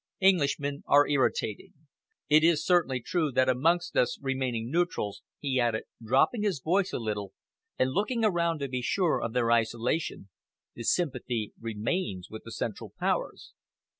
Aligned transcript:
Englishmen 0.19 0.81
are 0.87 1.07
irritating. 1.07 1.73
It 2.27 2.43
is 2.43 2.65
certainly 2.65 3.01
true 3.03 3.31
that 3.33 3.47
amongst 3.47 3.95
us 3.95 4.17
remaining 4.19 4.71
neutrals," 4.71 5.21
he 5.37 5.59
added, 5.59 5.83
dropping 6.03 6.41
his 6.41 6.59
voice 6.59 6.91
a 6.91 6.97
little 6.97 7.33
and 7.77 7.91
looking 7.91 8.25
around 8.25 8.61
to 8.61 8.67
be 8.67 8.81
sure 8.81 9.21
of 9.21 9.33
their 9.33 9.51
isolation, 9.51 10.29
"the 10.73 10.81
sympathy 10.85 11.53
remains 11.59 12.31
with 12.31 12.41
the 12.43 12.51
Central 12.51 12.91
Powers." 12.99 13.53